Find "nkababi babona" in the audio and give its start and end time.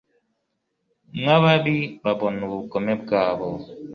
1.21-2.39